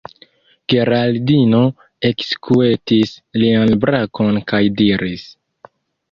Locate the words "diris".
4.81-5.27